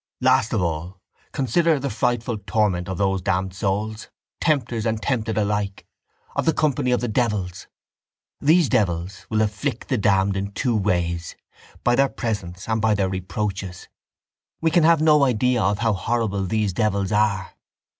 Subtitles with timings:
[0.19, 0.99] —Last of all
[1.31, 5.85] consider the frightful torment to those damned souls, tempters and tempted alike,
[6.35, 7.67] of the company of the devils.
[8.39, 11.35] These devils will afflict the damned in two ways,
[11.83, 13.89] by their presence and by their reproaches.
[14.59, 17.51] We can have no idea of how horrible these devils are.